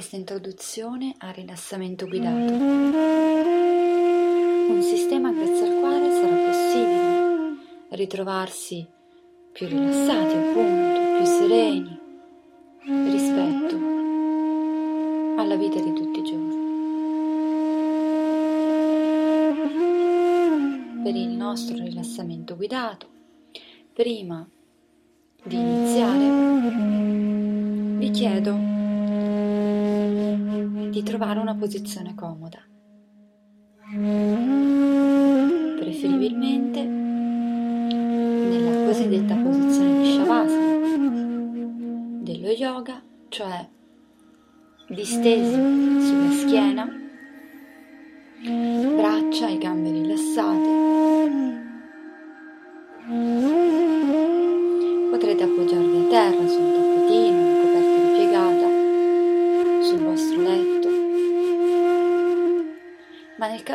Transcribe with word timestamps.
questa 0.00 0.16
introduzione 0.16 1.14
al 1.18 1.34
rilassamento 1.34 2.06
guidato, 2.06 2.54
un 4.72 4.80
sistema 4.80 5.30
grazie 5.30 5.68
al 5.68 5.78
quale 5.78 6.10
sarà 6.10 6.36
possibile 6.36 7.56
ritrovarsi 7.90 8.88
più 9.52 9.66
rilassati 9.66 10.36
appunto, 10.36 11.00
più 11.16 11.26
sereni 11.26 12.00
rispetto 13.10 13.76
alla 15.36 15.56
vita 15.56 15.78
di 15.78 15.92
tutti 15.92 16.18
i 16.18 16.22
giorni. 16.22 16.58
Per 21.02 21.14
il 21.14 21.28
nostro 21.28 21.76
rilassamento 21.76 22.56
guidato, 22.56 23.06
prima 23.92 24.48
di 25.44 25.56
iniziare, 25.56 26.48
vi 27.98 28.10
chiedo 28.12 28.79
di 30.90 31.02
trovare 31.02 31.38
una 31.38 31.54
posizione 31.54 32.14
comoda. 32.14 32.58
Preferibilmente 35.78 36.82
nella 38.50 38.86
cosiddetta 38.86 39.34
posizione 39.36 40.02
di 40.02 40.12
Shavasana 40.12 40.78
dello 42.22 42.50
yoga, 42.50 43.02
cioè 43.28 43.68
distesi 44.88 45.52
sulla 45.52 46.32
schiena, 46.32 46.88
braccia 48.96 49.48
e 49.48 49.58
gambe 49.58 49.90
rilassate. 49.90 50.99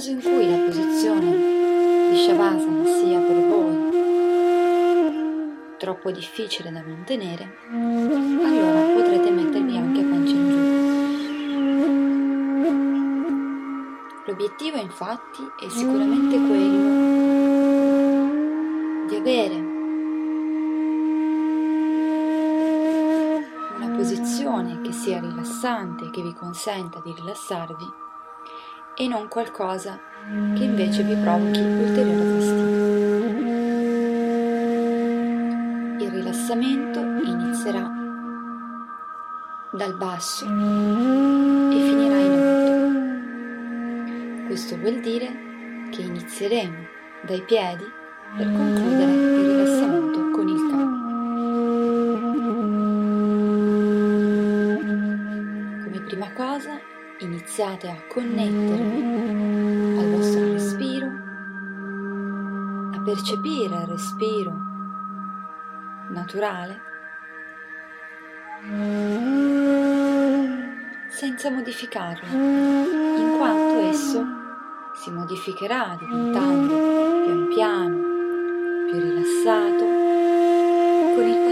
Caso 0.00 0.12
in 0.12 0.22
cui 0.22 0.50
la 0.50 0.56
posizione 0.64 1.30
di 2.10 2.16
Shavasana 2.16 2.86
sia 2.86 3.18
per 3.18 3.36
voi 3.46 3.88
troppo 5.76 6.10
difficile 6.10 6.72
da 6.72 6.80
mantenere, 6.80 7.58
allora 7.68 8.80
potrete 8.94 9.30
mettervi 9.30 9.76
anche 9.76 10.02
pancia 10.02 10.34
in 10.34 10.48
giù. 10.48 10.58
L'obiettivo 14.26 14.78
infatti 14.78 15.42
è 15.62 15.68
sicuramente 15.68 16.36
quello 16.38 16.78
di 19.06 19.16
avere 19.16 19.54
una 23.76 23.96
posizione 23.96 24.80
che 24.80 24.92
sia 24.92 25.20
rilassante 25.20 26.08
che 26.10 26.22
vi 26.22 26.32
consenta 26.32 27.02
di 27.04 27.12
rilassarvi 27.14 28.08
e 29.00 29.08
non 29.08 29.28
qualcosa 29.28 29.98
che 30.54 30.62
invece 30.62 31.02
vi 31.02 31.14
provochi 31.14 31.58
ulteriore 31.58 32.38
fastidio. 32.38 32.88
Il 36.04 36.10
rilassamento 36.10 37.00
inizierà 37.00 37.90
dal 39.72 39.96
basso 39.96 40.44
e 40.44 40.48
finirà 40.50 42.18
in 42.18 42.32
alto. 44.36 44.46
Questo 44.48 44.76
vuol 44.76 45.00
dire 45.00 45.28
che 45.90 46.02
inizieremo 46.02 46.86
dai 47.22 47.40
piedi 47.40 47.90
per 48.36 48.52
concludere 48.52 49.12
il 49.12 49.46
rilassamento 49.46 50.09
iniziate 57.40 57.88
a 57.88 57.96
connettervi 58.06 59.98
al 59.98 60.10
vostro 60.10 60.52
respiro, 60.52 61.06
a 62.92 63.00
percepire 63.02 63.76
il 63.76 63.86
respiro 63.86 64.52
naturale 66.10 66.80
senza 71.08 71.50
modificarlo, 71.50 72.26
in 72.28 73.34
quanto 73.38 73.78
esso 73.88 74.22
si 74.96 75.10
modificherà 75.10 75.96
diventando 75.98 76.76
pian 77.24 77.48
piano 77.48 77.96
più 78.90 79.00
rilassato 79.00 79.84
con 81.14 81.26
il 81.26 81.49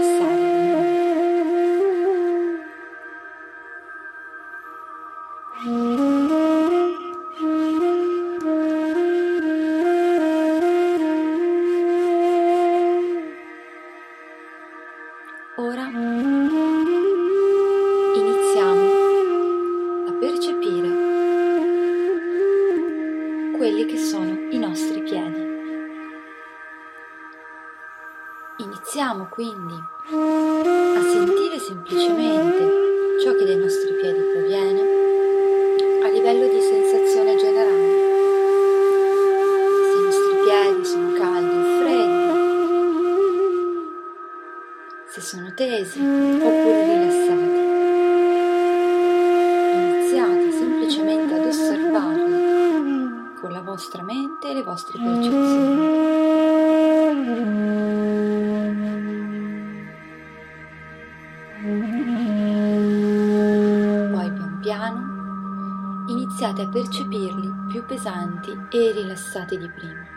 iniziate 66.39 66.61
a 66.61 66.67
percepirli 66.69 67.51
più 67.69 67.85
pesanti 67.85 68.51
e 68.69 68.91
rilassati 68.93 69.57
di 69.57 69.69
prima, 69.69 70.07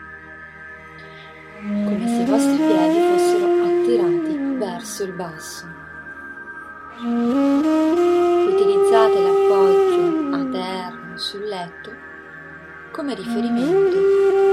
come 1.83 2.07
se 2.07 2.21
i 2.21 2.25
vostri 2.25 2.55
piedi 2.55 2.99
fossero 3.11 3.45
attirati 3.63 4.37
verso 4.57 5.03
il 5.03 5.11
basso. 5.13 5.65
Utilizzate 8.53 9.21
l'appoggio 9.21 10.35
a 10.35 10.45
terra 10.49 11.17
sul 11.17 11.43
letto 11.43 11.91
come 12.91 13.15
riferimento 13.15 14.52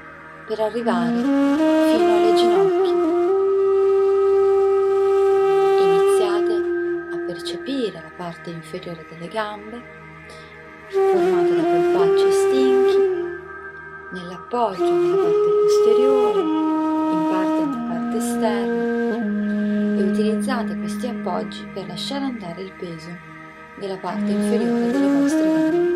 per 0.51 0.59
arrivare 0.59 1.15
fino 1.15 2.13
alle 2.13 2.33
ginocchia. 2.35 2.91
Iniziate 5.79 6.53
a 7.13 7.25
percepire 7.25 8.01
la 8.01 8.11
parte 8.17 8.49
inferiore 8.49 9.05
delle 9.09 9.29
gambe, 9.29 9.81
formata 10.89 11.53
da 11.53 11.61
polpacci 11.63 12.31
stinchi, 12.33 12.97
nell'appoggio 14.11 14.91
nella 14.91 15.23
parte 15.23 15.49
posteriore, 15.63 16.39
in 16.41 17.27
parte 17.29 17.65
nella 17.65 17.93
parte 17.93 18.17
esterna 18.17 19.15
e 19.99 20.03
utilizzate 20.03 20.75
questi 20.75 21.07
appoggi 21.07 21.65
per 21.73 21.87
lasciare 21.87 22.25
andare 22.25 22.61
il 22.61 22.73
peso 22.77 23.09
della 23.79 23.95
parte 23.95 24.29
inferiore 24.29 24.91
delle 24.91 25.17
vostre 25.17 25.47
gambe. 25.47 25.90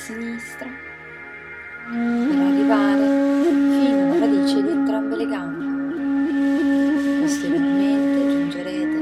sinistra 0.00 0.66
per 0.66 2.38
arrivare 2.38 3.04
fino 3.52 4.12
alla 4.12 4.18
radice 4.18 4.62
di 4.62 4.70
entrambe 4.70 5.16
le 5.16 5.26
gambe. 5.26 5.68
Posteriormente 7.20 8.30
giungerete 8.30 9.00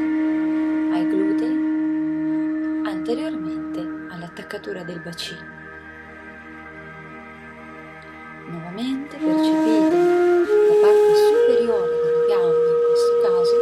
ai 0.93 1.06
glutei, 1.06 1.56
anteriormente 2.85 3.79
all'attaccatura 4.12 4.83
del 4.83 4.99
bacino. 4.99 5.56
Nuovamente 8.49 9.17
percepite 9.19 9.97
la 9.97 10.75
parte 10.83 11.15
superiore 11.15 11.94
delle 12.03 12.27
gambe, 12.27 12.67
in 12.67 12.81
questo 12.89 13.15
caso, 13.23 13.55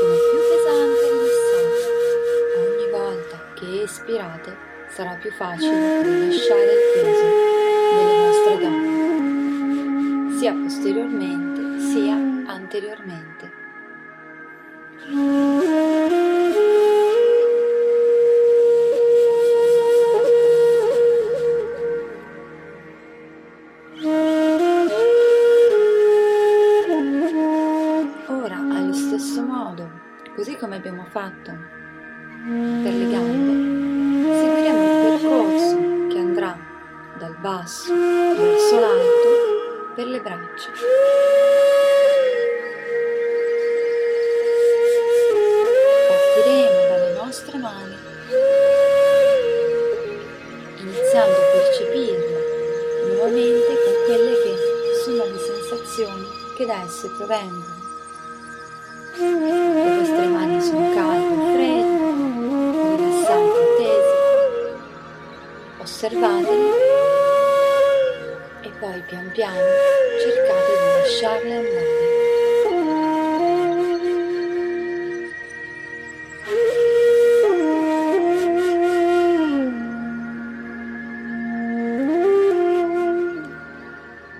come 0.00 0.16
più 0.30 0.38
pesante 0.48 1.04
e 1.04 1.12
rilassante 1.12 1.84
ogni 2.64 2.88
volta 2.90 3.36
che 3.52 3.82
espirate 3.82 4.72
sarà 4.94 5.14
più 5.16 5.32
facile 5.32 6.02
rilasciare 6.02 6.62
il 6.62 6.78
peso 6.94 7.24
delle 7.96 8.16
vostre 8.16 8.58
gambe, 8.58 10.38
sia 10.38 10.52
posteriormente 10.52 11.80
sia 11.80 12.14
anteriormente. 12.46 13.62
come 30.64 30.76
abbiamo 30.76 31.04
fatto 31.10 31.52
per 32.46 32.92
le 32.94 33.10
gambe, 33.10 33.93
basso 37.44 37.92
verso 37.92 38.80
l'alto 38.80 39.92
per 39.94 40.06
le 40.06 40.18
braccia. 40.18 40.70
Partiremo 46.08 46.88
dalle 46.88 47.12
nostre 47.12 47.58
mani, 47.58 47.96
iniziando 50.78 51.36
a 51.36 51.50
percepirle 51.52 53.12
nuovamente 53.12 53.74
con 53.84 53.94
quelle 54.06 54.42
che 54.42 54.54
sono 55.04 55.24
le 55.26 55.38
sensazioni 55.38 56.24
che 56.56 56.64
da 56.64 56.82
esse 56.82 57.10
provengono. 57.10 57.74
osservateli 66.04 66.68
e 66.68 66.83
poi 68.84 69.02
pian 69.06 69.30
piano 69.30 69.56
cercate 70.20 70.72
di 70.76 70.88
lasciarle 71.00 71.54
andare. 71.56 72.02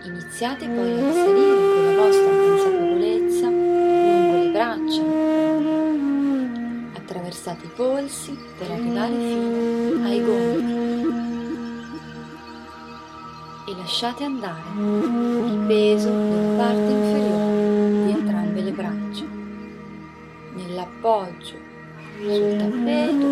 Iniziate 0.03 0.67
poi 0.67 0.93
a 0.93 1.13
salire 1.13 1.57
con 1.57 1.85
la 1.87 2.03
vostra 2.03 2.33
consapevolezza 2.37 3.49
lungo 3.49 4.43
le 4.43 4.51
braccia, 4.51 5.03
attraversate 6.99 7.65
i 7.65 7.71
polsi 7.75 8.39
per 8.59 8.71
arrivare 8.73 9.15
fino 9.15 10.05
ai 10.05 10.23
gomiti 10.23 10.74
lasciate 13.85 14.25
andare 14.25 14.63
il 14.79 15.65
peso 15.67 16.09
della 16.09 16.57
parte 16.57 16.91
inferiore 16.91 18.05
di 18.07 18.11
entrambe 18.13 18.63
le 18.63 18.71
braccia, 18.71 19.25
nell'appoggio 20.55 21.55
sul 22.19 22.57
tappeto 22.57 23.24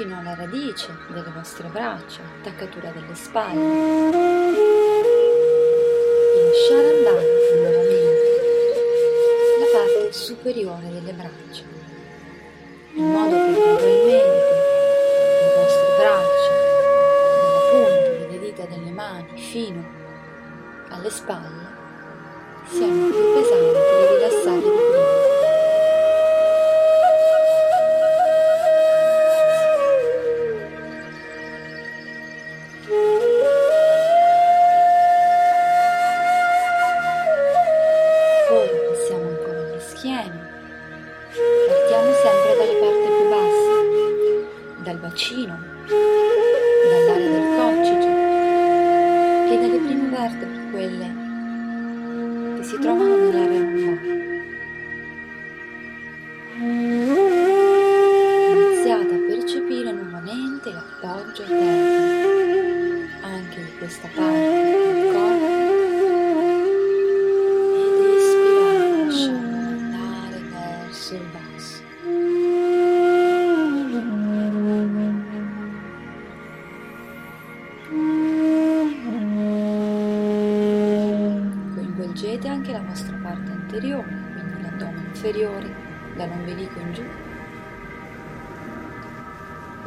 fino 0.00 0.18
alla 0.18 0.34
radice 0.34 0.96
delle 1.08 1.30
vostre 1.30 1.68
braccia, 1.68 2.22
attaccatura 2.38 2.90
delle 2.90 3.14
spalle. 3.14 3.60
E 6.32 6.44
lasciare 6.46 6.96
andare 6.96 7.26
nuovamente 7.54 8.30
la 9.58 9.66
parte 9.78 10.12
superiore 10.12 10.88
delle 10.90 11.12
braccia, 11.12 11.64
in 12.94 13.10
modo 13.10 13.36
che 13.44 13.52
gradualmente 13.52 14.52
le 15.42 15.52
vostre 15.54 15.88
braccia, 15.98 16.52
dalla 17.36 17.62
punta 17.70 18.08
delle 18.24 18.38
dita 18.38 18.64
delle 18.64 18.90
mani 18.90 19.38
fino 19.38 19.84
alle 20.88 21.10
spalle, 21.10 21.68
siano 22.64 23.10
più 23.10 23.34
pesanti 23.34 23.69
vicino, 45.20 45.54
dall'area 46.88 47.28
del 47.28 47.44
coccige 47.58 48.08
e 49.52 49.58
dalle 49.60 49.78
prime 49.84 50.08
vertebre, 50.08 50.70
quelle 50.70 51.08
che 52.56 52.62
si 52.64 52.78
trovano 52.78 53.16
nell'area 53.16 53.60
1 53.60 54.19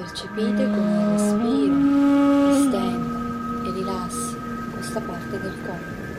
Percepite 0.04 0.70
come 0.70 1.14
respiro 1.14 2.50
estenda 2.50 3.66
e 3.66 3.72
rilassi 3.72 4.38
questa 4.74 5.00
parte 5.00 5.40
del 5.40 5.54
corpo. 5.66 6.13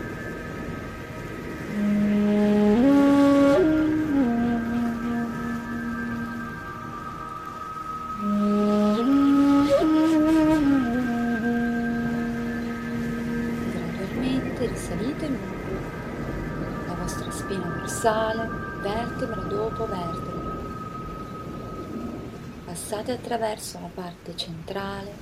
Passate 22.75 23.12
attraverso 23.12 23.78
la 23.78 23.88
parte 23.95 24.37
centrale 24.37 25.12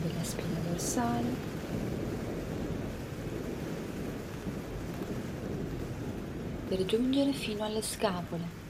della 0.00 0.22
spina 0.22 0.60
dorsale. 0.68 1.50
per 6.68 6.84
giungere 6.84 7.32
fino 7.32 7.64
alle 7.64 7.82
scapole. 7.82 8.61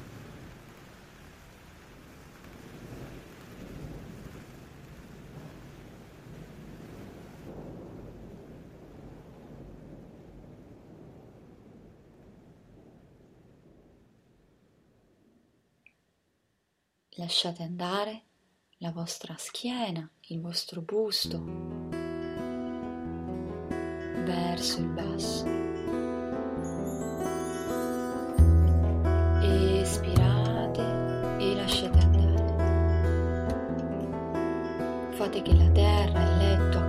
lasciate 17.17 17.63
andare 17.63 18.23
la 18.79 18.91
vostra 18.91 19.35
schiena, 19.37 20.09
il 20.29 20.41
vostro 20.41 20.81
busto 20.81 21.45
verso 24.25 24.79
il 24.81 24.87
basso. 24.87 25.45
Espirate 29.43 30.83
e 31.39 31.55
lasciate 31.55 31.99
andare. 31.99 32.31
Fate 35.11 35.43
che 35.43 35.55
la 35.55 35.71
terra, 35.71 36.21
e 36.21 36.25
il 36.25 36.37
letto, 36.39 36.82